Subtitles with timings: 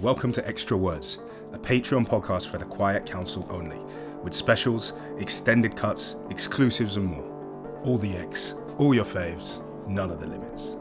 [0.00, 1.18] Welcome to Extra Words,
[1.52, 3.80] a Patreon podcast for the Quiet Council only,
[4.22, 7.80] with specials, extended cuts, exclusives, and more.
[7.82, 10.76] All the X, all your faves, none of the limits.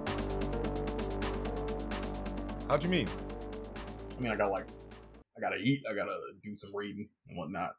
[2.69, 3.07] How do you mean?
[4.15, 4.67] I mean, I got like,
[5.35, 7.71] I gotta eat, I gotta do some reading and whatnot.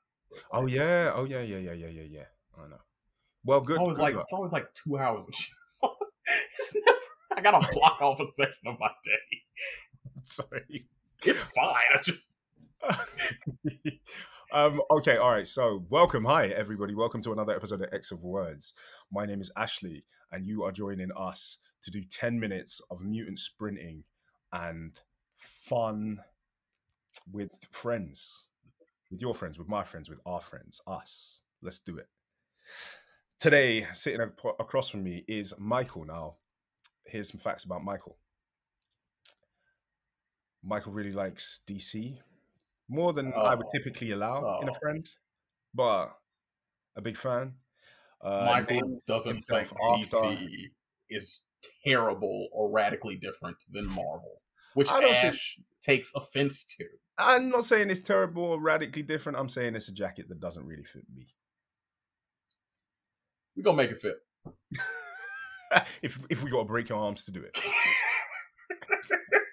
[0.51, 2.25] Oh yeah, oh yeah, yeah, yeah, yeah, yeah, yeah.
[2.59, 2.81] I know.
[3.45, 3.75] Well, good.
[3.75, 4.25] It's always good like luck.
[4.25, 5.55] it's always like two hours of shit.
[5.67, 5.95] So
[6.27, 6.99] it's never.
[7.37, 9.39] I gotta block off a section of my day.
[10.25, 10.89] Sorry.
[11.25, 11.75] It's fine.
[11.95, 12.29] I just
[14.53, 15.47] um, okay, all right.
[15.47, 16.95] So, welcome, hi everybody.
[16.95, 18.73] Welcome to another episode of X of Words.
[19.13, 23.41] My name is Ashley, and you are joining us to do ten minutes of mutant
[23.41, 24.05] sprinting
[24.53, 25.01] and
[25.37, 26.21] fun
[27.33, 28.47] with friends,
[29.11, 31.41] with your friends, with my friends, with our friends, us.
[31.61, 32.07] Let's do it.
[33.41, 36.05] Today, sitting across from me is Michael.
[36.05, 36.37] Now,
[37.05, 38.19] here's some facts about Michael.
[40.63, 42.19] Michael really likes DC
[42.89, 43.71] more than I would Oh.
[43.73, 44.75] typically allow in a Oh.
[44.75, 45.09] friend,
[45.75, 46.19] but
[46.97, 47.59] a big fan.
[48.21, 50.71] Uh, Michael doesn't think after- DC
[51.09, 51.43] is
[51.85, 54.43] terrible or radically different than Marvel,
[54.75, 56.89] which I don't think- Ash takes offense to.
[57.19, 59.39] I'm not saying it's terrible or radically different.
[59.39, 61.35] I'm saying it's a jacket that doesn't really fit me.
[63.57, 64.25] We're gonna make it fit.
[66.03, 67.59] if if we got to break your arms to do it.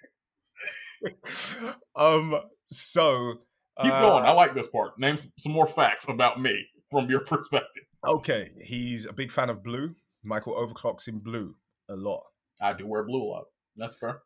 [1.95, 2.35] um.
[2.71, 3.35] So
[3.81, 4.25] Keep uh, going.
[4.25, 4.97] I like this part.
[4.97, 7.83] Name some, some more facts about me from your perspective.
[8.07, 9.95] Okay, he's a big fan of blue.
[10.23, 11.55] Michael overclocks in blue
[11.89, 12.23] a lot.
[12.61, 13.45] I do wear blue a lot.
[13.75, 14.21] That's fair.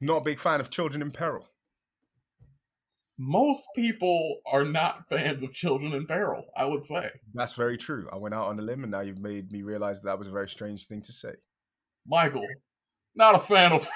[0.00, 1.46] Not a big fan of children in peril.
[3.18, 6.44] Most people are not fans of children in peril.
[6.56, 7.10] I would say.
[7.34, 8.08] That's very true.
[8.12, 10.32] I went out on a limb, and now you've made me realize that was a
[10.32, 11.34] very strange thing to say.
[12.06, 12.46] Michael,
[13.14, 13.86] not a fan of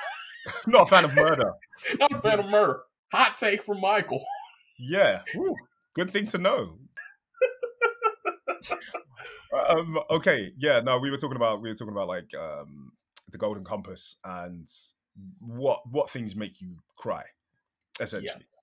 [0.67, 1.53] Not a fan of murder.
[1.99, 2.81] not a fan of murder.
[3.13, 4.23] Hot take from Michael.
[4.81, 5.23] Yeah.
[5.95, 6.79] Good thing to know.
[9.69, 10.53] um, okay.
[10.56, 10.78] Yeah.
[10.81, 12.93] No, we were talking about we were talking about like um,
[13.33, 14.69] the Golden Compass and
[15.41, 17.25] what what things make you cry,
[18.01, 18.31] essentially.
[18.33, 18.55] Yes.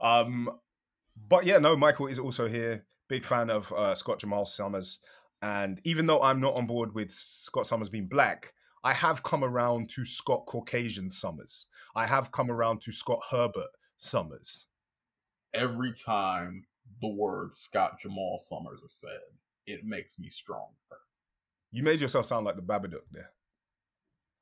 [0.00, 0.48] Um,
[1.28, 2.86] but yeah, no, Michael is also here.
[3.08, 5.00] Big fan of uh, Scott Jamal Summers,
[5.42, 8.54] and even though I'm not on board with Scott Summers being black,
[8.84, 11.66] I have come around to Scott Caucasian Summers.
[11.94, 14.66] I have come around to Scott Herbert Summers.
[15.54, 16.64] Every time
[17.00, 19.20] the word Scott Jamal Summers are said,
[19.66, 20.72] it makes me stronger.
[21.70, 23.30] You made yourself sound like the Babadook there.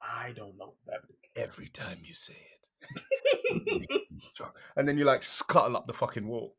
[0.00, 1.00] I don't know that.
[1.36, 4.00] Every time you say it.
[4.76, 6.56] and then you like scuttle up the fucking wall.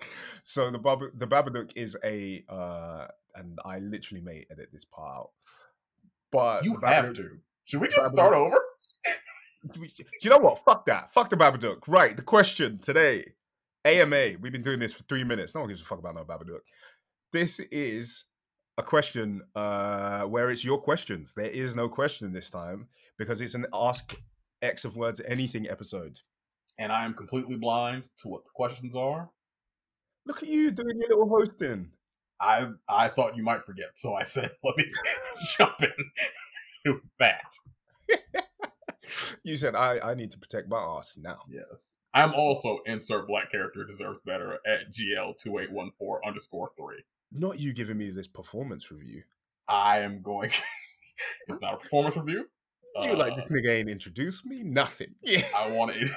[0.44, 5.16] so the Bab- the Babadook is a uh and I literally may edit this part
[5.16, 5.30] out.
[6.30, 7.38] But you have Babadook- to.
[7.64, 8.58] Should we just Babadook- start over?
[9.72, 9.90] Do we-
[10.22, 10.64] you know what?
[10.64, 11.12] Fuck that.
[11.12, 11.88] Fuck the Babadook.
[11.88, 12.16] Right.
[12.16, 13.32] The question today.
[13.84, 14.32] AMA.
[14.40, 15.54] We've been doing this for three minutes.
[15.54, 16.60] No one gives a fuck about no Babadook.
[17.32, 18.24] This is
[18.76, 21.34] a question uh, where it's your questions.
[21.34, 22.88] There is no question this time
[23.18, 24.14] because it's an Ask
[24.62, 26.20] X of Words Anything episode.
[26.78, 29.30] And I am completely blind to what the questions are.
[30.26, 31.90] Look at you doing your little hosting.
[32.40, 34.84] I I thought you might forget, so I said, let me
[35.58, 35.90] jump in
[36.92, 37.54] with that.
[39.42, 41.40] You said I, I need to protect my ass now.
[41.48, 41.96] Yes.
[42.14, 45.90] I'm also insert black character deserves better at GL2814
[46.26, 47.02] underscore three.
[47.32, 49.22] Not you giving me this performance review.
[49.68, 50.50] I am going.
[51.48, 52.46] it's not a performance review.
[53.02, 54.62] You Uh, like this nigga ain't introduced me?
[54.62, 55.14] Nothing.
[55.22, 55.46] Yeah.
[55.56, 56.08] I want to.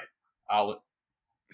[0.50, 0.82] I'll.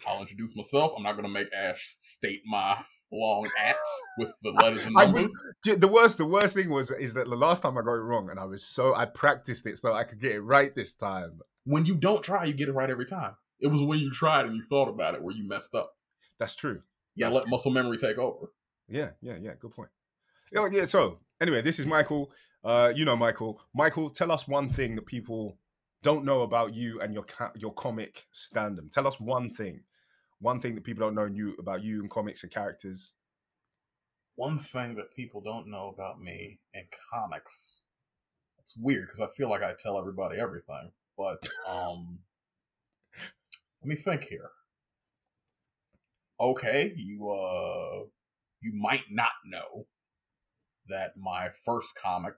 [0.07, 0.93] I'll introduce myself.
[0.97, 2.79] I'm not going to make Ash state my
[3.13, 5.25] long acts with the letters and numbers.
[5.25, 6.19] was the worst.
[6.19, 8.45] The worst thing was is that the last time I got it wrong, and I
[8.45, 11.41] was so I practiced it so I could get it right this time.
[11.65, 13.35] when you don't try, you get it right every time.
[13.61, 15.91] It was when you tried and you thought about it where you messed up.
[16.39, 16.83] That's true.
[17.17, 18.53] Yeah, That's let muscle memory take over.
[18.89, 19.53] Yeah, yeah, yeah.
[19.59, 19.91] Good point.
[20.53, 20.85] Yeah, yeah.
[20.85, 22.31] So anyway, this is Michael.
[22.65, 23.61] Uh, you know Michael.
[23.75, 25.59] Michael, tell us one thing that people
[26.03, 28.91] don't know about you and your ca- your comic standum.
[28.91, 29.81] Tell us one thing,
[30.41, 33.15] one thing that people don't know you about you and comics and characters.
[34.37, 37.83] One thing that people don't know about me in comics.
[38.61, 42.21] It's weird because I feel like I tell everybody everything, but um,
[43.83, 44.51] let me think here.
[46.41, 48.05] Okay, you uh,
[48.61, 49.87] you might not know
[50.89, 52.35] that my first comic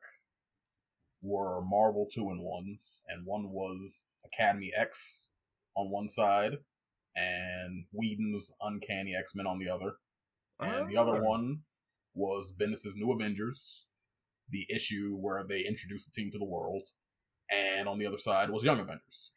[1.22, 5.28] were Marvel two and ones, and one was Academy X
[5.76, 6.58] on one side,
[7.16, 9.94] and Whedon's Uncanny X Men on the other,
[10.60, 11.28] and the other Ah.
[11.28, 11.62] one
[12.14, 13.86] was Bendis' New Avengers,
[14.50, 16.88] the issue where they introduced the team to the world,
[17.50, 19.32] and on the other side was Young Avengers.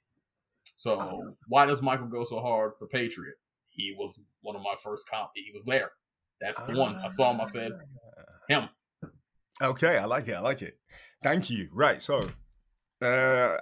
[0.78, 3.36] So why does Michael go so hard for Patriot?
[3.70, 5.32] He was one of my first comp.
[5.36, 5.92] He was there.
[6.42, 6.96] That's the one.
[6.96, 7.42] I saw him.
[7.42, 7.72] I said,
[8.50, 8.70] him.
[9.62, 10.34] Okay, I like it.
[10.34, 10.78] I like it.
[11.24, 11.70] Thank you.
[11.72, 12.02] Right.
[12.02, 12.20] So,
[13.02, 13.58] uh,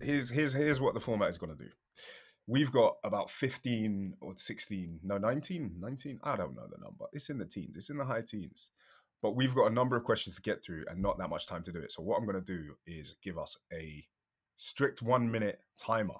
[0.00, 1.70] here's here's here's what the format is going to do.
[2.48, 6.20] We've got about 15 or 16, no, 19, 19.
[6.22, 7.06] I don't know the number.
[7.12, 7.76] It's in the teens.
[7.76, 8.70] It's in the high teens.
[9.20, 11.62] But we've got a number of questions to get through and not that much time
[11.64, 11.90] to do it.
[11.90, 14.06] So what I'm going to do is give us a
[14.56, 16.14] strict one minute timer.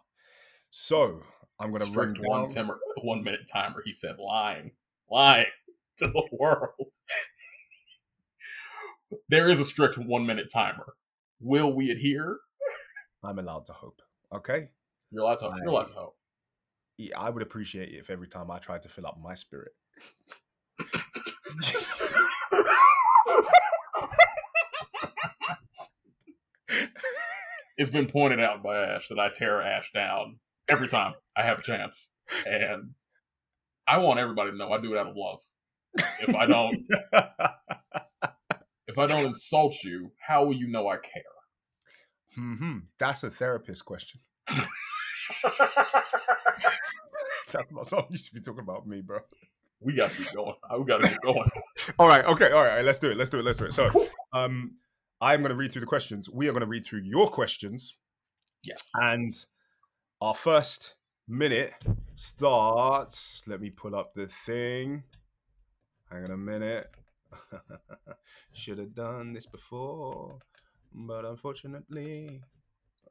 [0.71, 1.21] So
[1.61, 3.83] I'm going to run Strict one timer, one minute timer.
[3.85, 4.73] He said, lying,
[5.11, 5.47] lying
[5.99, 6.93] to the world.
[9.29, 10.95] there is a strict one minute timer.
[11.41, 12.39] Will we adhere?
[13.23, 14.01] I'm allowed to hope.
[14.35, 14.71] Okay.
[15.11, 15.47] You're allowed to.
[15.47, 15.55] hope.
[15.59, 16.16] You're allowed to hope.
[17.17, 19.73] I would appreciate it if every time I tried to fill up my spirit.
[27.77, 30.39] it's been pointed out by Ash that I tear Ash down
[30.69, 32.11] every time I have a chance,
[32.47, 32.91] and
[33.87, 35.41] I want everybody to know I do it out of love.
[36.21, 36.87] If I don't,
[38.87, 41.23] if I don't insult you, how will you know I care?
[42.35, 44.21] hmm That's a therapist question.
[47.51, 49.21] That's not something you should be talking about me, bro.
[49.81, 50.55] we got to keep going.
[50.79, 51.49] We got to keep going.
[51.99, 52.85] All right, okay, all right.
[52.85, 53.17] Let's do it.
[53.17, 53.45] Let's do it.
[53.45, 53.73] Let's do it.
[53.73, 53.91] So,
[54.33, 54.73] um,
[55.21, 56.29] I'm going to read through the questions.
[56.29, 57.95] We are going to read through your questions,
[58.65, 58.91] Yes.
[58.95, 59.33] and
[60.21, 60.95] our first
[61.29, 61.73] minute
[62.17, 63.43] starts.
[63.47, 65.05] Let me pull up the thing.
[66.11, 66.91] Hang on a minute.
[68.53, 70.39] Should have done this before,
[70.93, 72.41] but unfortunately,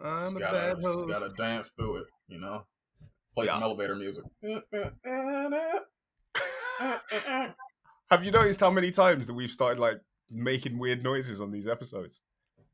[0.02, 1.08] I'm a gotta, bad host.
[1.08, 2.66] gotta dance through it, you know.
[3.36, 3.54] Play Yeah.
[3.54, 4.24] some elevator music.
[8.12, 10.00] Have you noticed how many times that we've started like
[10.30, 12.22] making weird noises on these episodes?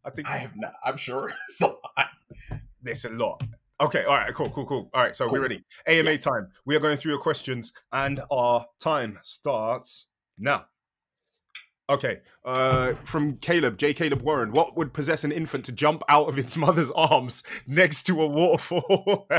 [0.06, 0.74] I think I have not.
[0.84, 1.34] I'm sure.
[1.50, 2.08] it's a lot.
[2.82, 3.44] there's a lot.
[3.80, 4.90] Okay, all right, cool, cool, cool.
[4.94, 5.34] All right, so Cool.
[5.34, 5.64] we're ready.
[5.88, 6.24] AMA Yes.
[6.24, 6.50] time.
[6.66, 10.66] We are going through your questions, and our time starts now.
[11.90, 13.94] Okay, uh, from Caleb, J.
[13.94, 14.52] Caleb Warren.
[14.52, 18.28] What would possess an infant to jump out of its mother's arms next to a
[18.28, 19.28] waterfall?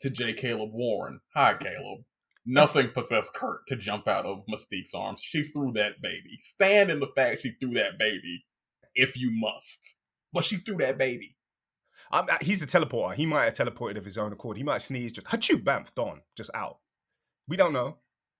[0.00, 0.34] To J.
[0.34, 1.20] Caleb Warren.
[1.34, 2.04] Hi, Caleb.
[2.44, 5.20] Nothing possessed Kurt to jump out of Mystique's arms.
[5.20, 6.38] She threw that baby.
[6.40, 8.44] Stand in the fact she threw that baby,
[8.94, 9.96] if you must.
[10.32, 11.36] But she threw that baby.
[12.12, 13.14] I'm, he's a teleporter.
[13.14, 14.56] He might have teleported of his own accord.
[14.56, 16.78] He might sneeze, just achoo, bamf, done, just out.
[17.48, 17.96] We don't know.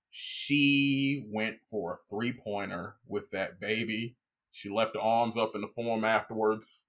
[0.09, 4.15] She went for a three pointer with that baby.
[4.51, 6.87] She left her arms up in the form afterwards.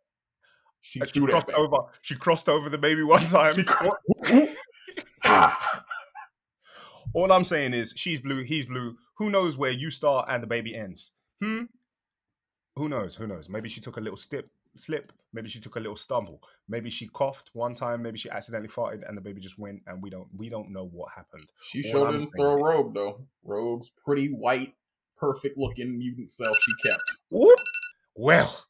[0.80, 1.76] She, She crossed over.
[2.02, 3.54] She crossed over the baby one time.
[7.14, 8.96] All I'm saying is she's blue, he's blue.
[9.16, 11.12] Who knows where you start and the baby ends?
[11.42, 11.62] Hmm.
[12.76, 13.14] Who knows?
[13.16, 13.48] Who knows?
[13.48, 15.12] Maybe she took a little stip, slip.
[15.32, 16.40] Maybe she took a little stumble.
[16.68, 18.02] Maybe she coughed one time.
[18.02, 19.82] Maybe she accidentally farted and the baby just went.
[19.86, 21.44] And we don't we don't know what happened.
[21.66, 23.26] She All sure didn't throw is- Rogue though.
[23.42, 24.74] Rogue's pretty white,
[25.16, 27.02] perfect looking mutant self she kept.
[27.30, 27.58] Whoop.
[28.14, 28.64] Well,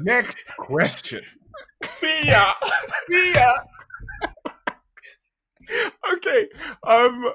[0.00, 1.20] next question.
[1.84, 2.52] See ya!
[3.10, 3.52] See ya!
[6.14, 6.48] okay.
[6.86, 7.32] Um.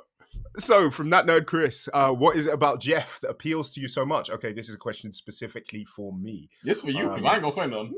[0.57, 3.87] So from that nerd, Chris, uh, what is it about Jeff that appeals to you
[3.87, 4.29] so much?
[4.29, 6.49] Okay, this is a question specifically for me.
[6.63, 7.95] This for you, because Um, I ain't gonna say nothing.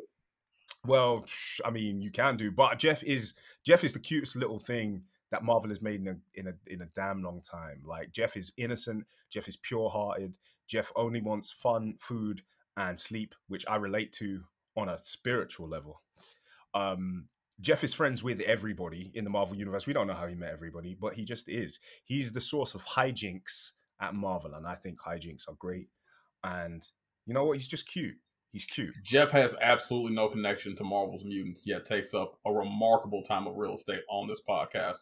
[0.86, 1.26] Well,
[1.66, 3.34] I mean, you can do, but Jeff is
[3.66, 6.82] Jeff is the cutest little thing that Marvel has made in a in a in
[6.82, 7.82] a damn long time.
[7.84, 10.34] Like Jeff is innocent, Jeff is pure hearted,
[10.68, 12.42] Jeff only wants fun, food,
[12.78, 14.44] and sleep, which I relate to
[14.76, 16.02] on a spiritual level.
[16.74, 17.28] Um,
[17.62, 19.88] Jeff is friends with everybody in the Marvel universe.
[19.88, 21.80] We don't know how he met everybody, but he just is.
[22.04, 25.88] He's the source of hijinks at Marvel, and I think hijinks are great.
[26.44, 26.86] And
[27.26, 27.54] you know what?
[27.54, 28.16] He's just cute.
[28.52, 28.94] He's cute.
[29.04, 33.56] Jeff has absolutely no connection to Marvel's mutants, yet takes up a remarkable time of
[33.56, 34.98] real estate on this podcast.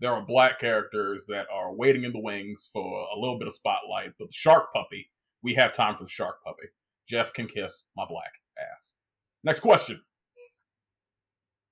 [0.00, 3.54] There are black characters that are waiting in the wings for a little bit of
[3.54, 5.10] spotlight, but the shark puppy,
[5.42, 6.68] we have time for the shark puppy.
[7.08, 8.94] Jeff can kiss my black ass.
[9.44, 10.00] Next question.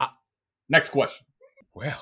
[0.00, 0.14] Ah.
[0.68, 1.26] Next question.
[1.74, 2.00] Well,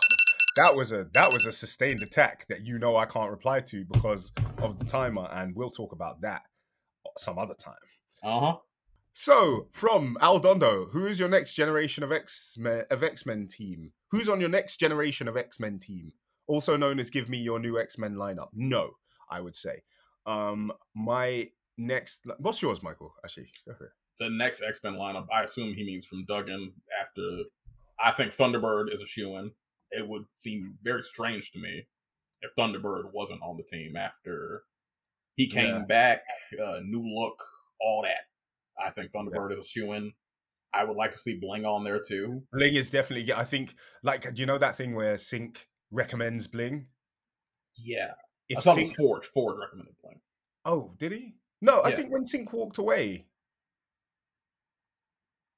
[0.56, 3.84] that was a that was a sustained attack that you know I can't reply to
[3.90, 6.42] because of the timer, and we'll talk about that
[7.18, 7.74] some other time.
[8.22, 8.56] Uh huh.
[9.12, 12.56] So, from Aldondo, who is your next generation of X
[12.90, 13.92] of X Men team?
[14.10, 16.12] Who's on your next generation of X Men team?
[16.46, 18.48] Also known as give me your new X Men lineup.
[18.52, 18.92] No,
[19.30, 19.82] I would say.
[20.26, 23.14] Um, my next, what's yours, Michael?
[23.24, 23.48] Actually.
[24.20, 27.44] The next X Men lineup, I assume he means from Duggan after.
[28.02, 29.52] I think Thunderbird is a shoe in.
[29.90, 31.86] It would seem very strange to me
[32.42, 34.62] if Thunderbird wasn't on the team after
[35.36, 35.84] he came Yeah.
[35.84, 36.22] back,
[36.62, 37.42] uh, new look,
[37.80, 38.28] all that.
[38.84, 40.12] I think Thunderbird is a shoe in.
[40.72, 42.42] I would like to see Bling on there too.
[42.52, 43.32] Bling is definitely.
[43.32, 45.58] I think like do you know that thing where Synch
[45.92, 46.86] recommends Bling?
[47.76, 48.14] Yeah,
[48.48, 49.26] If Synch, Forge.
[49.26, 50.20] Forge recommended Bling.
[50.64, 51.34] oh, did he?
[51.64, 51.96] No, I Yeah.
[51.96, 53.26] think when Synch walked away.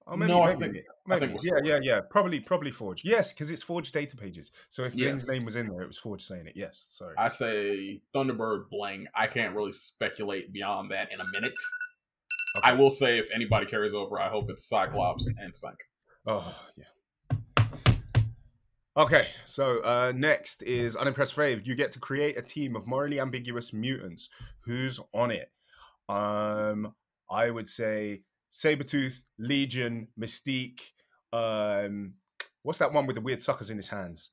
[0.07, 1.25] Oh, maybe, No, I maybe, think- maybe.
[1.25, 2.01] I think yeah, yeah, yeah.
[2.01, 3.05] Probably, probably Forge.
[3.05, 4.53] Yes, because it's Forge data pages.
[4.69, 5.29] So if Bling's Yes.
[5.29, 6.53] name was in there, it was Forge saying it.
[6.55, 7.17] Yes, sorry.
[7.19, 9.09] I say Thunderbird Bling.
[9.17, 11.55] I can't really speculate beyond that in a minute.
[12.63, 15.81] I will say if anybody carries over, I hope it's Cyclops and Synch.
[16.25, 16.85] Oh, yeah.
[18.97, 21.67] Okay, so uh, next is Unimpressed Fave.
[21.67, 24.31] You get to create a team of morally ambiguous mutants.
[24.61, 25.51] Who's on it?
[26.09, 26.95] Um,
[27.31, 28.23] I would say
[28.53, 30.81] Sabretooth, Legion, Mystique.
[31.33, 32.15] Um,
[32.63, 34.31] what's that one with the weird suckers in his hands?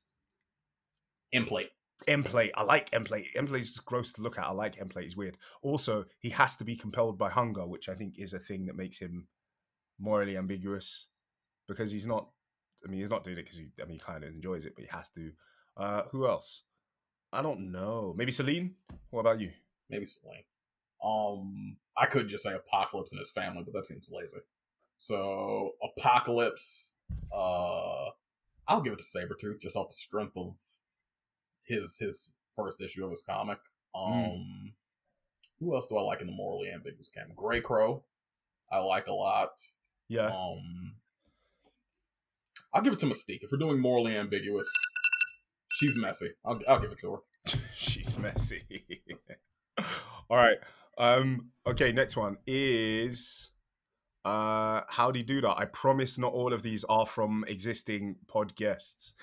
[1.34, 1.70] Implate.
[2.06, 2.50] Emplate.
[2.54, 3.34] I like Emplate.
[3.36, 4.44] Emplate's just gross to look at.
[4.44, 5.04] I like Emplate.
[5.04, 5.36] He's weird.
[5.62, 8.76] Also, he has to be compelled by hunger, which I think is a thing that
[8.76, 9.26] makes him
[9.98, 11.06] morally ambiguous
[11.68, 12.28] because he's not.
[12.84, 13.66] I mean, he's not doing it because he.
[13.80, 15.30] I mean, he kind of enjoys it, but he has to.
[15.76, 16.62] Uh, who else?
[17.32, 18.14] I don't know.
[18.16, 18.74] Maybe Selene.
[19.10, 19.50] What about you?
[19.90, 20.44] Maybe Selene.
[21.04, 24.38] Um, I could just say Apocalypse and his family, but that seems lazy.
[24.98, 26.96] So Apocalypse,
[27.32, 28.06] uh,
[28.66, 30.54] I'll give it to Sabretooth just off the strength of
[31.64, 33.58] his his first issue of his comic.
[33.94, 34.72] Um,
[35.60, 37.34] who else do I like in the morally ambiguous camp?
[37.36, 38.02] Grey Crow,
[38.72, 39.50] I like a lot.
[40.08, 40.26] Yeah.
[40.26, 40.94] Um,
[42.72, 43.40] I'll give it to Mystique.
[43.42, 44.68] If we're doing morally ambiguous,
[45.72, 46.30] she's messy.
[46.44, 47.18] I'll I'll give it to her.
[47.76, 48.62] She's messy.
[50.30, 50.56] All right.
[50.98, 53.50] Um, okay, next one is
[54.24, 55.58] uh Howdy Do you do That.
[55.58, 59.14] I promise not all of these are from existing pod guests.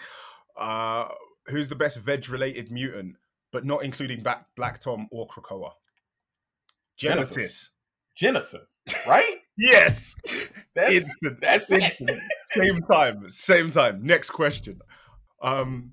[0.55, 1.07] Uh
[1.47, 3.15] who's the best veg related mutant,
[3.51, 5.71] but not including Black Black Tom or Krakoa?
[6.97, 7.71] Genesis.
[8.15, 8.81] Genesis.
[8.85, 9.37] Genesis, right?
[9.57, 10.15] Yes.
[10.73, 11.39] That's, Instant.
[11.41, 11.93] that's it.
[12.51, 13.29] Same time.
[13.29, 14.01] Same time.
[14.01, 14.79] Next question.
[15.41, 15.91] Um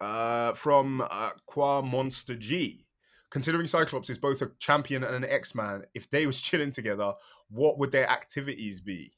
[0.00, 2.86] uh from uh Qua Monster G.
[3.30, 7.12] Considering Cyclops is both a champion and an X-Man, if they was chilling together,
[7.50, 9.12] what would their activities be?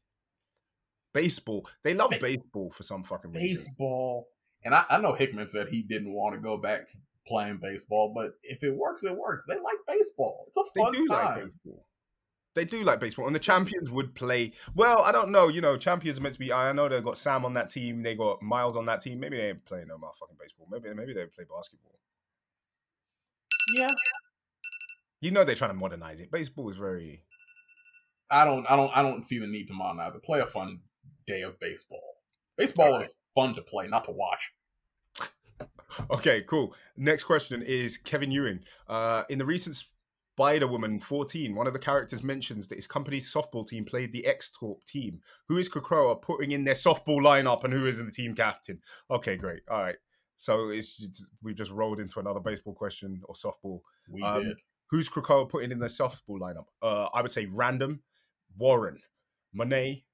[1.13, 1.67] Baseball.
[1.83, 3.57] They love Ba- baseball for some fucking reason.
[3.67, 4.29] baseball.
[4.65, 8.13] And I, I know Hickman said he didn't want to go back to playing baseball,
[8.15, 9.45] but if it works, it works.
[9.47, 10.45] They like baseball.
[10.49, 11.41] It's a fun They do like time.
[11.41, 11.87] baseball.
[12.55, 14.53] They do like baseball, and the champions would play.
[14.75, 15.47] Well, I don't know.
[15.47, 16.53] You know, champions are meant to be.
[16.53, 18.03] I know they got Sam on that team.
[18.03, 19.21] They got Miles on that team.
[19.21, 20.67] Maybe they ain't playing no motherfucking baseball.
[20.69, 21.93] Maybe maybe they play basketball.
[23.75, 23.91] Yeah,
[25.21, 26.31] You know they're trying to modernize it.
[26.31, 27.23] Baseball is very.
[28.31, 30.23] I don't, I don't, I don't see the need to modernize it.
[30.23, 30.81] Play a fun
[31.27, 32.17] day of baseball.
[32.57, 33.07] Baseball Alright.
[33.07, 34.53] is fun to play, not to watch.
[36.11, 36.75] Okay, cool.
[36.97, 38.61] Next question is Kevin Ewing.
[38.89, 43.33] Uh, in the recent Spider Woman 14, one of the characters mentions that his company's
[43.33, 45.21] softball team played the X Corp team.
[45.49, 48.81] Who is Krakoa putting in their softball lineup and who is the team captain?
[49.11, 49.63] Okay, great.
[49.71, 49.97] All right.
[50.41, 53.83] So it's just, we just rolled into another baseball question or softball.
[54.09, 54.59] We Um, did.
[54.89, 56.65] Who's Krakoa putting in the softball lineup?
[56.81, 58.03] Uh, I would say random,
[58.57, 59.03] Warren,
[59.53, 60.07] Monet.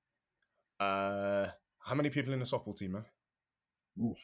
[0.81, 1.47] Uh,
[1.79, 3.05] how many people in the softball team, man?
[4.03, 4.19] Oof,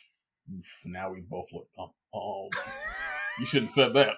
[0.53, 0.83] oof.
[0.85, 1.91] Now we both look dumb.
[2.13, 2.49] Um,
[3.39, 4.17] you shouldn't have said that.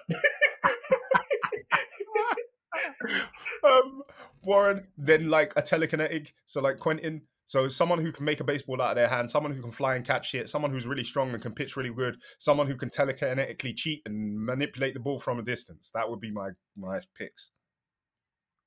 [3.63, 4.01] um,
[4.41, 8.81] Warren, then like a telekinetic, so like Quentin, so someone who can make a baseball
[8.81, 11.31] out of their hand, someone who can fly and catch shit, someone who's really strong
[11.31, 15.39] and can pitch really good, someone who can telekinetically cheat and manipulate the ball from
[15.39, 15.91] a distance.
[15.93, 17.51] That would be my my picks.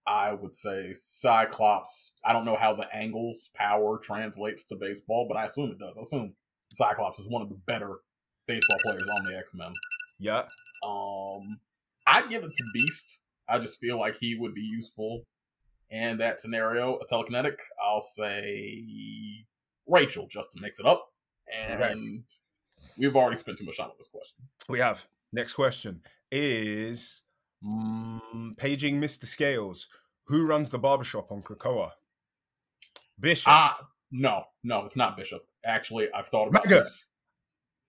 [0.06, 2.14] I would say Cyclops.
[2.24, 5.98] I don't know how the angles power translates to baseball, but I assume it does.
[5.98, 6.34] I assume
[6.72, 7.98] Cyclops is one of the better
[8.46, 9.72] baseball players on the X Men.
[10.18, 10.44] Yeah,
[10.82, 11.58] Um,
[12.06, 13.20] I'd give it to Beast.
[13.48, 15.24] I just feel like he would be useful
[15.90, 16.98] in that scenario.
[16.98, 18.84] A telekinetic, I'll say
[19.86, 21.06] Rachel just to mix it up.
[21.52, 21.94] And Okay.
[22.98, 24.36] we've already spent too much time on this question.
[24.68, 25.06] we have.
[25.32, 27.22] Next question is
[27.64, 29.24] mm, paging Mr.
[29.24, 29.88] Scales.
[30.26, 31.92] Who runs the barbershop on Krakoa?
[33.18, 33.48] Bishop.
[33.50, 35.42] Ah, no, no, it's not Bishop.
[35.64, 36.80] Actually, I've thought about Mega.
[36.80, 37.08] this.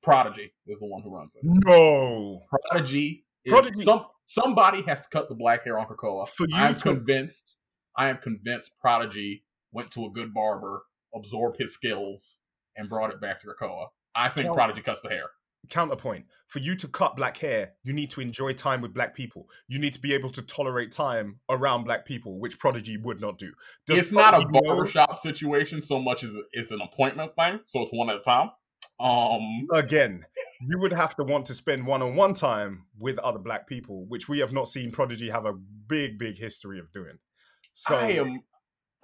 [0.01, 1.41] Prodigy is the one who runs it.
[1.44, 2.41] no.
[2.72, 3.25] Prodigy.
[3.46, 6.27] Is Prodigy- Some somebody has to cut the black hair on Krakoa.
[6.27, 7.58] For you I'm to- convinced.
[7.98, 10.84] I am convinced Prodigy went to a good barber,
[11.15, 12.39] absorbed his skills,
[12.75, 13.88] and brought it back to Krakoa.
[14.15, 15.25] I think Prodigy cuts the hair.
[15.69, 19.46] counterpoint for you to cut black hair you need to enjoy time with black people
[19.67, 23.38] you need to be able to tolerate time around black people which prodigy would not
[23.38, 23.51] do
[23.86, 27.60] Does it's not a Prodigy know- barbershop situation so much as it's an appointment thing,
[27.67, 28.50] so it's one at a time.
[29.01, 30.24] Um, again
[30.62, 34.39] you would have to want to spend one-on-one time with other black people which we
[34.39, 37.19] have not seen prodigy have a big big history of doing
[37.79, 38.41] so I am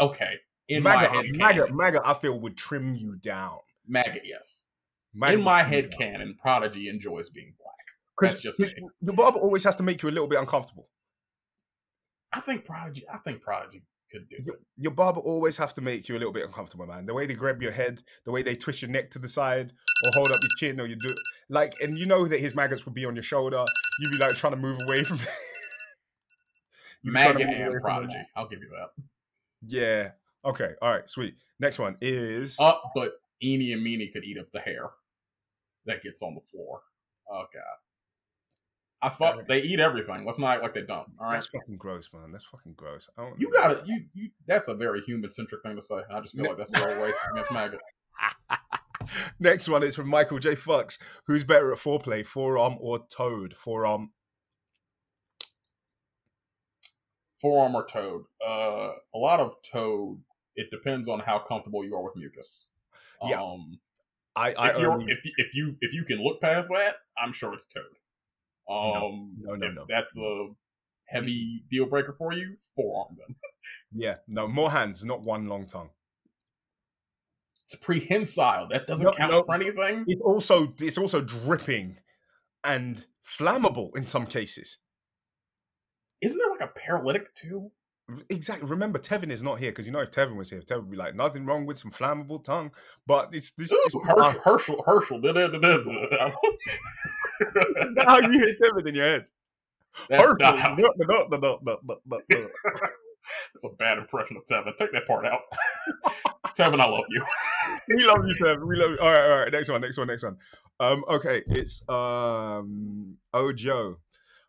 [0.01, 0.33] okay.
[0.67, 3.59] In Maggott, my head Maggott, canon, Maggott, I feel would trim you down.
[3.89, 4.63] Maggott, yes.
[5.15, 5.99] Maggott In my head down.
[5.99, 7.75] canon, Prodigy enjoys being black.
[8.31, 8.67] That's just me.
[9.01, 10.89] the barber always has to make you a little bit uncomfortable.
[12.33, 13.05] I think Prodigy.
[13.11, 14.61] I think Prodigy could do Your, it.
[14.77, 17.05] your barber always have to make you a little bit uncomfortable, man.
[17.05, 19.71] The way they grab your head, the way they twist your neck to the side,
[20.03, 21.15] or hold up your chin, or you do
[21.49, 23.63] like, and you know that his maggots would be on your shoulder.
[23.99, 25.19] You'd be like trying to move away from.
[25.19, 25.29] You'd be trying
[26.94, 28.27] to Maggott move away and from Prodigy.
[28.35, 28.89] I'll give you that.
[29.67, 30.11] Yeah.
[30.43, 30.71] Okay.
[30.81, 31.09] All right.
[31.09, 31.35] Sweet.
[31.59, 32.57] Next one is.
[32.59, 34.89] Uh, but Eenie and Meanie could eat up the hair
[35.85, 36.81] that gets on the floor.
[37.31, 37.63] Oh god.
[39.01, 40.25] I thought they eat everything.
[40.25, 41.07] Let's not act like they don't.
[41.19, 41.33] All right.
[41.33, 42.31] That's fucking gross, man.
[42.31, 43.07] That's fucking gross.
[43.17, 43.81] I don't You got it.
[43.85, 44.29] You, you.
[44.47, 45.95] That's a very human centric thing to say.
[46.11, 47.79] I just feel like that's very racist against Maggott.
[49.39, 50.55] Next one is from Michael J.
[50.55, 50.97] Fox.
[51.27, 53.53] Who's better at foreplay, forearm or toad?
[53.53, 54.11] Forearm.
[57.45, 58.23] Forearm or toad.
[58.43, 60.19] Uh, a lot of toad.
[60.55, 62.71] It depends on how comfortable you are with mucus.
[63.23, 63.39] Yeah.
[63.41, 63.79] Um,
[64.35, 64.53] I.
[64.53, 67.33] I if, you're, only, if you- if you if you can look past that, I'm
[67.33, 67.83] sure it's toad.
[68.67, 68.75] No.
[68.75, 69.85] Um, No, no, if no.
[69.87, 70.47] that's a
[71.05, 73.35] heavy deal breaker for you, forearm then.
[73.93, 74.15] yeah.
[74.27, 75.91] No more hands, not one long tongue.
[77.67, 78.69] It's prehensile.
[78.71, 79.43] That doesn't No, count no.
[79.43, 80.05] for anything.
[80.07, 81.97] It's also it's also dripping
[82.63, 84.79] and flammable in some cases.
[86.25, 87.71] Isn't there like a paralytic too?
[88.29, 88.67] Exactly.
[88.69, 90.97] Remember, Tevin is not here because you know if Tevin was here, Tevin would be
[90.97, 92.71] like, nothing wrong with some flammable tongue.
[93.07, 93.71] But it's this.
[93.71, 95.21] Ooh, it's Herschel, Herschel, Herschel.
[95.21, 95.29] da.
[98.05, 99.25] how you hit Tevin in your head.
[100.09, 102.47] That's Herschel, not how- no, no, no, no, no, no, no, no.
[103.53, 104.77] That's a bad impression of Tevin.
[104.77, 105.39] Take that part out.
[106.55, 107.25] Tevin, I love you.
[107.87, 108.67] we love you, Tevin.
[108.67, 108.97] We love you.
[108.99, 109.51] All right, all right.
[109.51, 110.37] Next one, next one, next one.
[110.79, 113.97] Um, okay, it's um Ojo.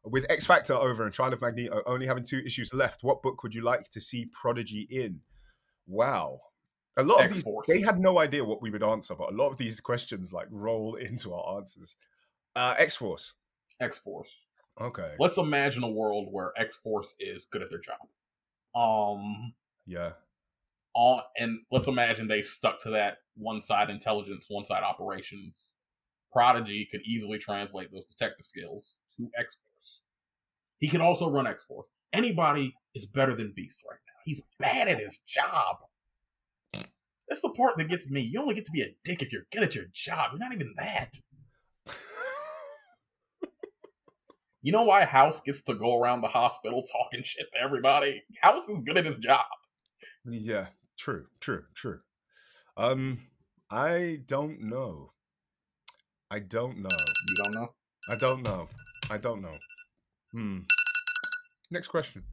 [0.08, 3.42] With X Factor over and Trial of Magneto only having two issues left, what book
[3.42, 5.20] would you like to see Prodigy in?
[5.86, 6.40] Wow.
[6.96, 7.66] A lot of these, X-Force.
[7.66, 10.46] they had no idea what we would answer, but a lot of these questions like
[10.50, 11.96] roll into our answers.
[12.54, 13.34] Uh, X Force.
[13.80, 14.46] X Force.
[14.80, 15.12] Okay.
[15.18, 17.98] Let's imagine a world where X Force is good at their job.
[18.74, 19.54] Um,
[19.86, 20.12] Yeah.
[20.94, 25.76] on and let's imagine they stuck to that one side intelligence, one side operations.
[26.32, 29.62] Prodigy could easily translate those detective skills to X.
[30.78, 31.88] He could also run X Force.
[32.12, 34.14] Anybody is better than Beast right now.
[34.24, 35.76] He's bad at his job.
[37.28, 38.20] That's the part that gets me.
[38.20, 40.30] You only get to be a dick if you're good at your job.
[40.32, 41.14] You're not even that.
[44.62, 48.24] You know why House gets to go around the hospital talking shit to everybody?
[48.42, 49.44] House is good at his job.
[50.24, 50.66] Yeah.
[50.98, 51.26] True.
[51.38, 51.62] True.
[51.76, 52.00] True.
[52.76, 53.20] Um,
[53.70, 55.12] I don't know.
[56.32, 56.88] I don't know.
[57.28, 57.74] You don't know?
[58.08, 58.68] I don't know.
[59.08, 59.56] I don't know.
[60.32, 60.60] Hmm.
[61.70, 62.24] Next question.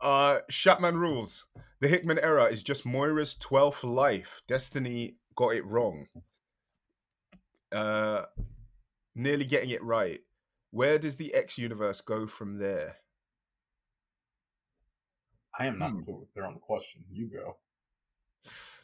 [0.00, 1.46] Uh Shatman rules.
[1.80, 4.42] The Hickman era is just Moira's 12th life.
[4.46, 6.06] Destiny got it wrong.
[7.72, 8.22] Uh
[9.14, 10.20] nearly getting it right.
[10.70, 12.96] Where does the X universe go from there?
[15.58, 16.02] I am not Hmm.
[16.02, 17.04] clear on the question.
[17.10, 17.58] You go.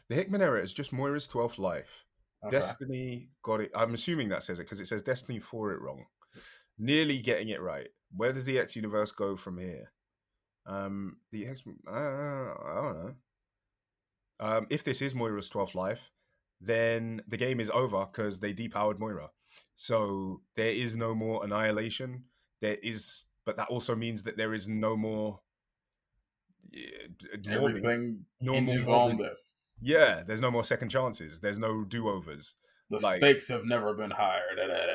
[0.09, 2.03] The Hickman era is just Moira's 12th life.
[2.43, 2.51] Okay.
[2.57, 3.71] Destiny got it.
[3.75, 6.05] I'm assuming that says it because it says Destiny for it wrong.
[6.77, 7.87] Nearly getting it right.
[8.15, 9.91] Where does the X universe go from here?
[10.65, 11.61] Um, the X.
[11.87, 13.13] Uh, I don't know.
[14.39, 16.11] Um, if this is Moira's 12th life,
[16.59, 19.29] then the game is over because they depowered Moira.
[19.75, 22.25] So there is no more annihilation.
[22.61, 25.39] There is, but that also means that there is no more.
[27.49, 29.77] Everything normal this.
[29.81, 31.39] Yeah, there's no more second chances.
[31.39, 32.55] There's no do overs.
[32.89, 34.43] The Like- stakes have never been higher.
[34.55, 34.85] Da, da, da.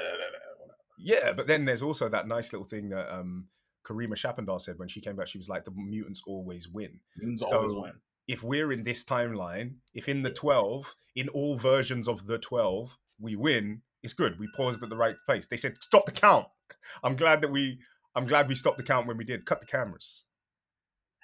[1.02, 3.48] Yeah, but then there's also that nice little thing that um
[3.84, 5.28] Karima Shapandar said when she came back.
[5.28, 8.00] She was like, "The mutants always win." Mutants So- always win.
[8.28, 12.96] If we're in this timeline, if in the twelve, in all versions of the twelve,
[13.18, 14.38] we win, it's good.
[14.38, 15.46] We paused at the right place.
[15.46, 16.46] They said, "Stop the count."
[17.02, 17.80] I'm glad that we.
[18.14, 19.46] I'm glad we stopped the count when we did.
[19.46, 20.24] Cut the cameras.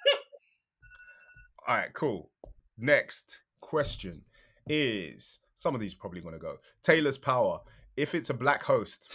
[1.67, 2.31] all right, cool.
[2.77, 4.23] Next question
[4.67, 6.57] is some of these are probably going to go.
[6.83, 7.59] Taylor's power.
[7.97, 9.11] If it's a black host,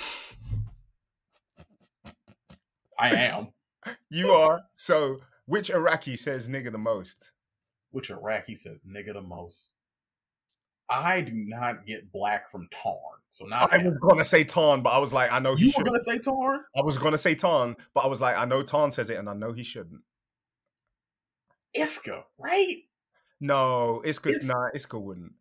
[2.98, 3.48] I am.
[4.10, 4.60] You are.
[4.74, 7.32] So, which Arakkii says nigga the most?
[7.90, 9.72] Which Arakkii says nigga the most?
[10.88, 12.94] I do not get black from Tarn.
[13.30, 15.72] So now I was gonna say Tarn, but I was like, I know he you
[15.76, 16.60] were gonna say Tarn?
[16.76, 19.28] I was gonna say Tarn, but I was like, I know Tarn says it, and
[19.28, 20.02] I know he shouldn't.
[21.74, 22.76] Isca, right?
[23.40, 25.32] No, Isca, It's- nah, Isca wouldn't.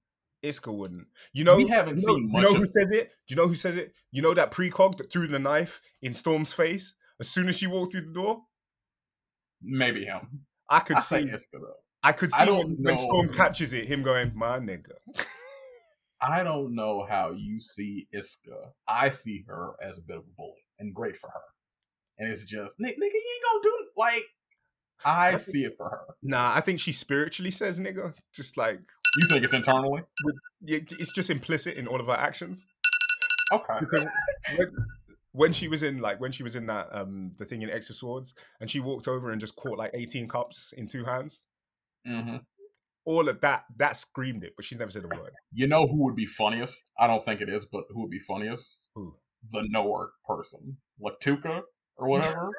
[0.44, 1.08] Isca wouldn't.
[1.34, 3.12] You know, we haven't you know, seen you much know of who says it?
[3.28, 3.94] Do you know who says it?
[4.12, 7.68] You know that precog that threw the knife in Storm's face as soon as she
[7.68, 8.42] walked through the door.
[9.62, 10.46] maybe him.
[10.70, 11.18] I could I see.
[11.18, 11.74] Isca though.
[12.04, 12.96] I could I see don't when, know.
[12.96, 14.94] Storm catches it, him going, "My nigga."
[16.22, 18.74] I don't know how you see Isca.
[18.88, 21.42] I see her as a bit of a bully, and great for her.
[22.20, 24.24] And it's just, nigga, you ain't gonna do like.
[25.04, 26.02] I see it for her.
[26.22, 28.82] Nah, I think she spiritually says "nigga," just like
[29.18, 30.04] You think it's internally?
[30.64, 32.66] it's just implicit in all of her actions.
[33.52, 33.74] Okay.
[33.80, 34.08] because
[34.56, 34.68] when,
[35.34, 37.90] when she was in like when she was in that um the thing in X
[37.90, 41.44] of Swords and she walked over and just caught like 18 cups in two hands
[42.06, 42.38] hmm
[43.04, 46.04] all of that that screamed it but she's never said a word You know who
[46.06, 46.84] would be funniest?
[47.00, 48.86] I don't think it is, but who would be funniest?
[48.96, 49.16] Who?
[49.52, 51.62] The knower person, Lactuca
[51.98, 52.52] or whatever,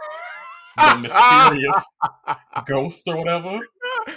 [0.77, 1.85] the mysterious
[2.67, 3.61] ghost or whatever.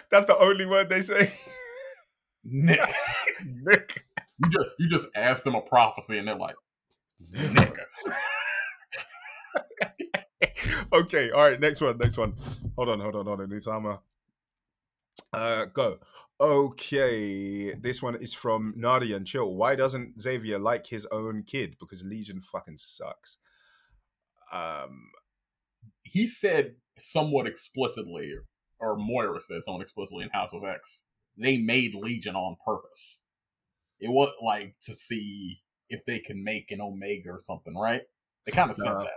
[0.10, 1.34] that's the only word they say
[2.45, 2.79] Nick,
[3.45, 4.05] Nick.
[4.38, 6.55] You just you just ask them a prophecy, and they're like,
[7.31, 7.84] nigga.
[10.93, 12.36] okay all right next one next one.
[12.75, 13.99] Hold on hold on hold on new timer.
[15.34, 15.99] Uh go.
[16.39, 19.53] Okay this one is from nadia and chill.
[19.53, 21.77] Why doesn't xavier like his own kid?
[21.79, 23.38] Because legion fucking sucks.
[24.51, 25.12] Um
[26.03, 28.34] he said somewhat explicitly,
[28.79, 31.03] or Moira said somewhat explicitly in House of X,
[31.38, 33.24] they made Legion on purpose.
[34.00, 38.02] It wasn't like to see if they can make an Omega or something, right?
[38.45, 39.00] They kind of said No.
[39.00, 39.12] that.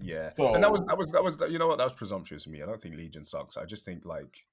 [0.00, 2.46] Yeah, So- and that was that was that was you know what that was presumptuous
[2.46, 2.62] of me.
[2.62, 3.56] I don't think Legion sucks.
[3.56, 4.44] I just think like,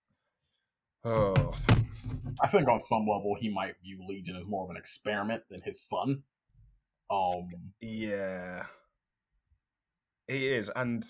[1.03, 1.53] oh,
[2.41, 5.61] I think on some level he might view Legion as more of an experiment than
[5.61, 6.23] his son.
[7.09, 7.49] Um,
[7.81, 8.65] yeah,
[10.27, 11.03] he is, and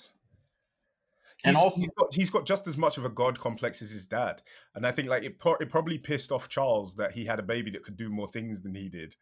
[1.43, 3.91] And he's- also- he's got, he's got just as much of a god complex as
[3.91, 4.41] his dad,
[4.75, 7.43] and I think like it, pro- it probably pissed off Charles that he had a
[7.43, 9.15] baby that could do more things than he did.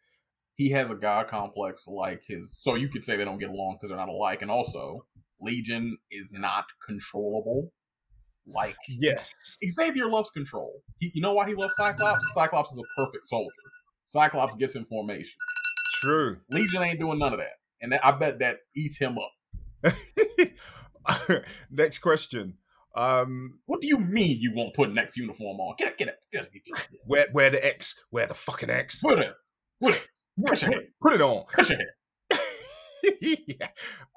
[0.56, 2.58] he has a god complex like his.
[2.62, 4.42] So you could say they don't get along because they're not alike.
[4.42, 5.06] And also,
[5.40, 7.72] Legion is not controllable.
[8.46, 10.82] Like Yes, Xavier loves control.
[10.98, 12.26] He, you know why he loves Cyclops?
[12.34, 13.52] Cyclops is a perfect soldier.
[14.06, 15.38] Cyclops gets information.
[16.02, 16.38] true.
[16.50, 19.94] Legion ain't doing none of that, and I bet that eats him up.
[21.72, 22.56] Next question.
[22.96, 25.76] Um, What do you mean you won't put next uniform on?
[25.78, 26.88] Get it, get it, get it, get it.
[27.06, 27.96] where where the X?
[28.10, 29.02] Where the fucking X?
[29.02, 29.34] Put it,
[29.82, 30.08] put it,
[30.46, 31.46] push it, Put it on.
[31.54, 31.80] push it.
[33.48, 33.68] yeah.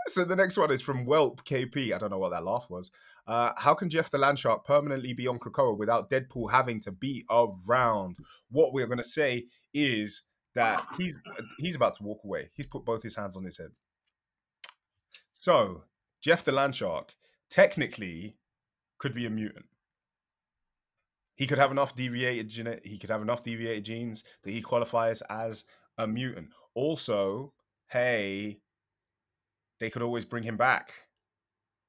[0.08, 1.92] So the next one is from Whelp KP.
[1.94, 2.90] I don't know what that laugh was.
[3.26, 7.24] Uh, how can Jeff the Landshark permanently be on Krakoa without Deadpool having to be
[7.30, 8.16] around?
[8.50, 10.22] What we're going to say is
[10.54, 11.14] that he's
[11.58, 12.50] he's about to walk away.
[12.54, 13.70] He's put both his hands on his head.
[15.32, 15.84] So
[16.22, 17.10] Jeff the Landshark
[17.50, 18.36] technically
[18.98, 19.66] could be a mutant.
[21.34, 25.22] He could have enough deviated gene- he could have enough deviated genes that he qualifies
[25.22, 25.64] as
[25.98, 26.50] a mutant.
[26.74, 27.52] Also,
[27.88, 28.60] hey,
[29.80, 30.92] they could always bring him back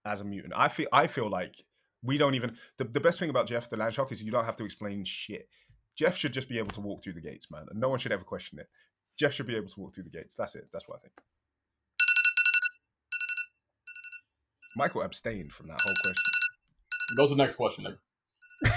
[0.05, 0.53] as a mutant.
[0.55, 1.63] I feel I feel like
[2.01, 4.57] we don't even the, the best thing about Jeff the Landshark is you don't have
[4.57, 5.47] to explain shit.
[5.95, 8.11] Jeff should just be able to walk through the gates, man, and no one should
[8.11, 8.67] ever question it.
[9.17, 10.33] Jeff should be able to walk through the gates.
[10.33, 10.69] That's it.
[10.73, 11.13] That's what I think.
[14.75, 16.23] Michael abstained from that whole question.
[17.17, 17.85] Goes to the next question.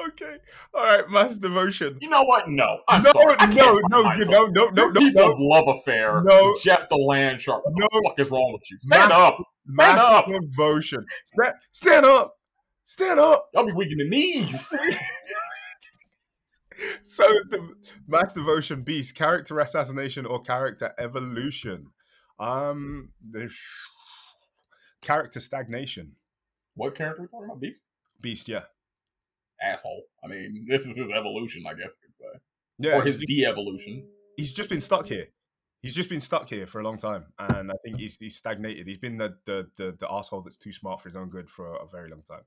[0.00, 0.36] Okay.
[0.74, 1.98] All right, mass devotion.
[2.00, 2.48] You know what?
[2.48, 3.36] No, I'm no, sorry.
[3.36, 5.46] Can't no, no, no, no, no, no, people's no.
[5.46, 6.22] love affair.
[6.24, 6.56] No.
[6.62, 7.64] Jeff the Land Shark.
[7.64, 7.86] What No.
[7.90, 8.78] the fuck is wrong with you?
[8.80, 9.38] Stand Mass- up.
[9.66, 10.26] Mass up.
[10.26, 11.04] devotion.
[11.24, 12.34] Stand, stand up.
[12.84, 13.48] Stand up.
[13.52, 14.68] Y'all be weak in the knees.
[17.02, 17.68] so the
[18.06, 21.88] mass devotion beast character assassination or character evolution
[22.40, 23.86] um the sh-
[25.02, 26.12] character stagnation
[26.74, 27.60] what character are we talking about?
[27.60, 27.84] Beast?
[28.20, 28.62] beast yeah
[29.60, 30.04] Asshole.
[30.22, 32.26] I mean, this is his evolution, I guess you could say.
[32.78, 34.06] yeah or his de-evolution.
[34.36, 35.26] he's just been stuck here
[35.82, 38.86] he's just been stuck here for a long time and i think he's, he's stagnated
[38.86, 41.74] he's been the, the the the asshole that's too smart for his own good for
[41.76, 42.42] a, very long time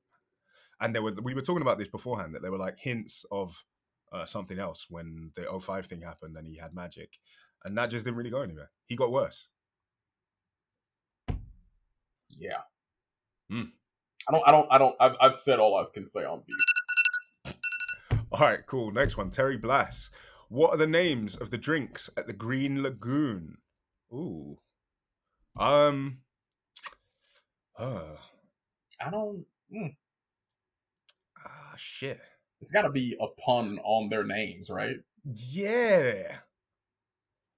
[0.80, 3.64] and there were we were talking about this beforehand that there were like hints of
[4.12, 7.18] uh, something else when the 05 thing happened and he had magic
[7.64, 9.48] and that just didn't really go anywhere he got worse
[12.40, 12.62] Yeah.
[13.50, 13.70] Hmm.
[14.28, 14.48] I don't.
[14.48, 14.68] I don't.
[14.72, 14.96] I don't.
[15.00, 17.56] I've, I've said all I can say on Beast.
[18.32, 18.92] All right, cool.
[18.92, 20.10] Next one, Terry Blass.
[20.48, 23.58] What are the names of the drinks at the Green Lagoon?
[24.14, 24.58] Ooh.
[25.58, 26.20] Um.
[27.78, 28.16] Uh.
[29.04, 29.46] I don't.
[29.74, 29.96] mm.
[31.46, 32.20] Ah, shit.
[32.62, 34.98] It's got to be a pun on their names, right?
[35.26, 36.38] Yeah.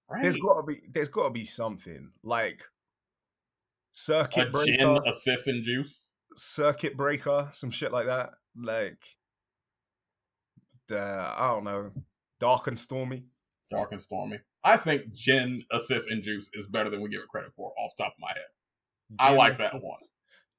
[0.09, 0.21] Right.
[0.21, 0.81] There's got to be.
[0.91, 2.61] There's got to be something like
[3.93, 6.13] circuit a breaker, gin, assist, and juice.
[6.35, 8.31] circuit breaker, some shit like that.
[8.61, 8.99] Like
[10.89, 11.91] the I don't know,
[12.39, 13.23] dark and stormy.
[13.69, 14.39] Dark and stormy.
[14.63, 17.71] I think gin, assist, and juice is better than we give it credit for.
[17.77, 19.99] Off the top of my head, I like that one.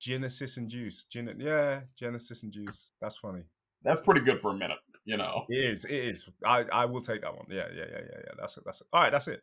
[0.01, 1.05] Genesis and Juice.
[1.05, 2.93] Gen- yeah, Genesis and Juice.
[3.01, 3.43] That's funny.
[3.83, 5.45] That's pretty good for a minute, you know.
[5.49, 5.85] It is.
[5.85, 6.29] It is.
[6.45, 7.47] I, I will take that one.
[7.49, 8.33] Yeah, yeah, yeah, yeah, yeah.
[8.39, 8.65] That's it.
[8.67, 8.87] That's it.
[8.93, 9.43] All right, that's it.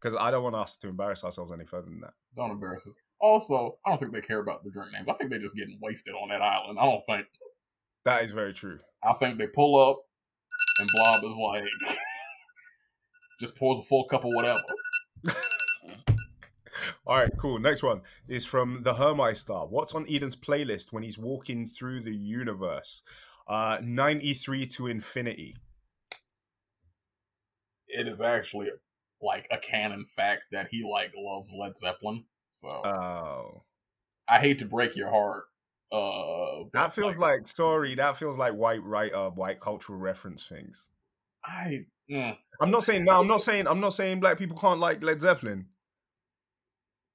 [0.00, 2.14] Because I don't want us to embarrass ourselves any further than that.
[2.34, 2.94] Don't embarrass us.
[3.20, 5.06] Also, I don't think they care about the drink names.
[5.08, 6.78] I think they're just getting wasted on that island.
[6.80, 7.26] I don't think.
[8.04, 8.78] That is very true.
[9.04, 9.98] I think they pull up,
[10.78, 11.64] and Blob is like,
[13.40, 14.62] just pours a full cup of whatever.
[17.06, 17.58] All right, cool.
[17.58, 19.52] Next one is from the Hermeister.
[19.52, 23.02] What's on Eden's playlist when he's walking through the universe?
[23.46, 25.56] Uh, 93 to infinity.
[27.88, 28.68] It is actually
[29.22, 32.24] like a canon fact that he like loves Led Zeppelin.
[32.50, 33.62] So Oh.
[34.28, 35.44] I hate to break your heart.
[35.92, 40.88] Uh, That feels like, sorry, that feels like white right uh white cultural reference things.
[41.44, 41.86] I.
[42.10, 45.02] mm, I'm not saying no, I'm not saying I'm not saying black people can't like
[45.02, 45.66] Led Zeppelin.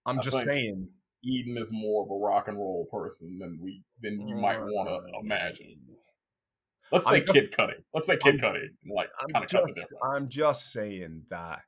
[0.06, 0.90] I'm I just saying
[1.24, 4.90] Eden is more of a rock and roll person than we than you might want
[4.90, 5.78] to imagine.
[6.92, 7.74] Let's say I'm Kid Cudi.
[7.94, 8.68] Let's say Kid Cudi.
[8.94, 9.94] Like I'm kind of cut the just.
[10.04, 11.62] I'm just saying that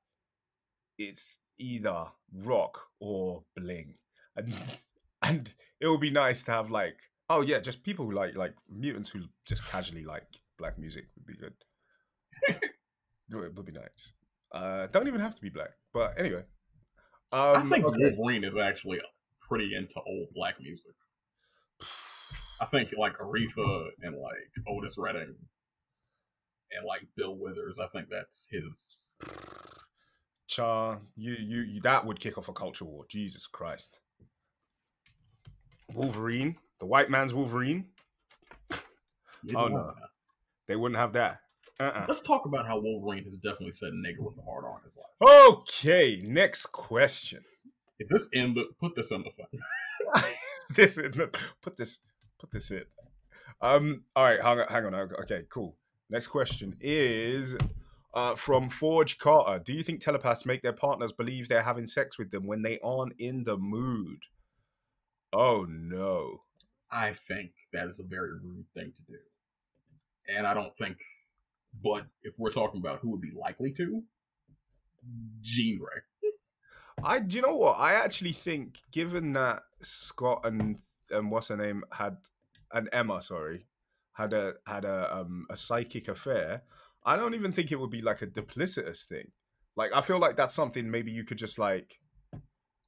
[0.97, 3.95] it's either rock or bling,
[4.36, 4.53] and
[5.21, 6.97] and it would be nice to have like
[7.29, 11.25] oh yeah, just people who like like mutants who just casually like black music would
[11.25, 11.53] be good.
[12.62, 14.13] it would be nice.
[14.51, 16.43] Uh, don't even have to be black, but anyway.
[17.31, 17.97] Um, I think okay.
[17.99, 19.01] Wolverine is actually
[19.47, 20.93] pretty into old black music.
[22.60, 25.36] I think like Aretha and like Otis Redding
[26.71, 27.77] and like Bill Withers.
[27.79, 29.13] I think that's his.
[30.47, 33.05] Char, you, you you that would kick off a culture war.
[33.10, 33.99] Jesus Christ.
[35.93, 37.86] Wolverine, the white man's Wolverine.
[38.69, 39.73] his Oh, one.
[39.73, 39.93] no.
[40.67, 41.39] They wouldn't have that.
[41.79, 42.05] Uh-uh.
[42.07, 44.95] Let's talk about how Wolverine has definitely said nigger with a hard R in his
[44.97, 45.57] life.
[45.60, 47.43] Okay, next question.
[47.99, 49.45] If this in the put this in the thing.
[50.75, 51.12] this in,
[51.62, 51.99] put this
[52.39, 52.83] put this in.
[53.62, 54.03] Um.
[54.15, 54.41] All right.
[54.41, 54.67] Hang on.
[54.69, 54.93] Hang on.
[55.21, 55.43] Okay.
[55.49, 55.75] Cool.
[56.10, 57.57] Next question is
[58.17, 59.63] uh, from Forge Carter.
[59.63, 62.80] Do you think telepaths make their partners believe they're having sex with them when they
[62.84, 64.23] aren't in the mood?
[65.32, 66.41] Oh no.
[66.89, 69.19] I think that is a very rude thing to do.
[70.36, 70.97] And I don't think,
[71.84, 74.01] but if we're talking about who would be likely to,
[75.41, 76.32] Jean Grey.
[77.03, 77.77] I do you know what?
[77.77, 80.80] I actually think given that Scott and
[81.12, 82.17] and what's her name had
[82.73, 83.67] and Emma, sorry,
[84.13, 86.63] had a had a um a psychic affair,
[87.08, 89.32] I don't even think it would be like a duplicitous thing.
[89.76, 92.00] Like I feel like that's something maybe you could just like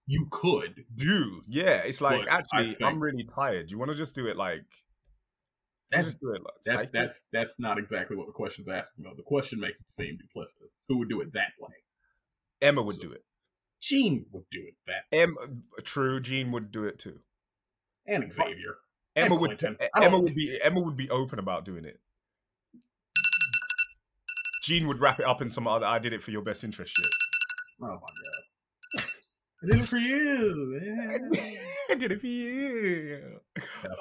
[0.07, 0.85] You could.
[0.95, 1.41] do.
[1.47, 3.71] Yeah, it's like But actually I'm really tired.
[3.71, 4.65] You want to just do it like
[5.91, 9.13] That's just do it like that's that's that's not exactly what the question's asking though.
[9.15, 10.83] The question makes it seem duplicitous.
[10.87, 11.73] Who would do it that way?
[12.61, 13.23] Emma would so- do it.
[13.81, 15.47] Jean would do it that Em, uh,
[15.85, 17.21] true, Jean would do it too.
[18.05, 18.75] and Xavier.
[19.15, 21.97] Emma And would Emma would be Emma would be open about doing it.
[24.69, 26.93] Jean would wrap it up in some other I did it for your best interest
[26.95, 27.09] shit.
[27.81, 29.05] Oh my god.
[29.63, 30.79] I did it for you.
[30.79, 31.31] man.
[31.89, 33.39] I did it for you.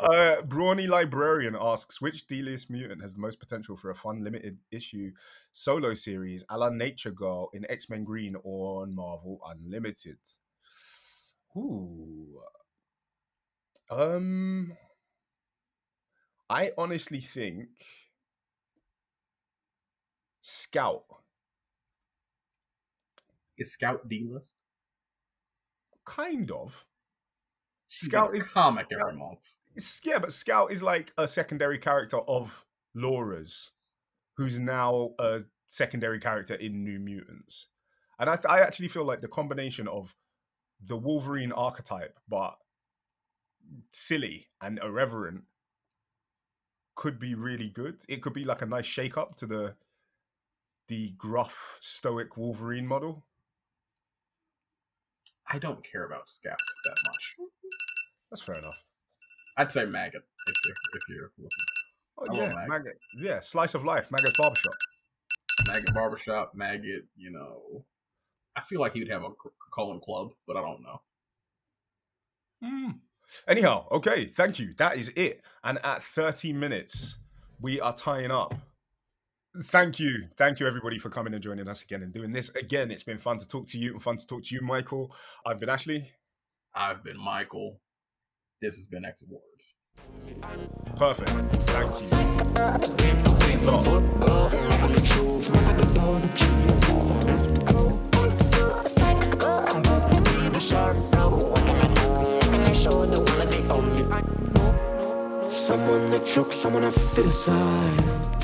[0.03, 4.59] Uh, Brawny Librarian asks which D-list mutant has the most potential for a fun limited
[4.71, 5.11] issue
[5.53, 10.19] solo series a la Nature Girl in X-Men Green or on Marvel Unlimited?
[11.57, 12.43] Ooh.
[13.91, 14.77] Um
[16.51, 17.69] I honestly think
[20.49, 21.05] Scout.
[23.59, 24.55] Is Scout D list?
[26.07, 26.87] Kind of.
[27.89, 29.57] She's Scout is- comic every month.
[30.03, 33.73] Yeah, but Scout is like a secondary character of Laura's,
[34.39, 37.67] who's now a secondary character in New Mutants.
[38.19, 40.17] And I, th- I actually feel like the combination of
[40.85, 42.57] the Wolverine archetype, but
[43.93, 45.45] silly and irreverent,
[46.97, 48.03] could be really good.
[48.09, 49.75] It could be like a nice shake up to the
[50.89, 53.25] the gruff, stoic Wolverine model.
[55.47, 57.37] I don't care about Scout that much.
[58.31, 58.75] That's fair enough.
[59.57, 61.49] I'd say Maggott if, if, if you're looking.
[62.19, 62.69] Oh I yeah, love Mag.
[62.69, 62.99] Maggott.
[63.19, 64.75] Yeah, slice of life, Maggott's barbershop.
[65.67, 67.85] Maggott Barbershop, Maggott, you know.
[68.57, 69.31] I feel like he would have a
[69.75, 71.01] Cullen Club, but I don't know.
[72.65, 72.99] Mm.
[73.47, 74.75] Anyhow, okay, thank you.
[74.79, 75.43] That is it.
[75.63, 77.17] And at 30 minutes,
[77.61, 78.55] we are tying up.
[79.65, 80.29] Thank you.
[80.37, 82.91] Thank you, everybody, for coming and joining us again and doing this again.
[82.93, 85.13] It's been fun to talk to you and fun to talk to you, Michael.
[85.45, 86.13] I've been Ashley.
[86.75, 87.81] I've been Michael.
[88.61, 89.75] This has been X Awards.
[90.97, 91.31] Perfect.
[91.31, 92.29] Thank you.
[100.61, 101.29] Sharp, bro.
[101.31, 102.51] What can I do?
[102.51, 103.63] Can I show the one that they
[106.53, 108.38] someone to fit inside.